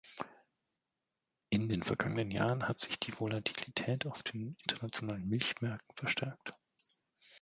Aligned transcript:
In 1.51 1.69
den 1.69 1.83
vergangenen 1.83 2.31
Jahren 2.31 2.67
hat 2.67 2.79
sich 2.79 2.99
die 2.99 3.13
Volatilität 3.19 4.07
auf 4.07 4.23
den 4.23 4.57
internationalen 4.63 5.29
Milchmärkten 5.29 5.95
verstärkt. 5.95 6.53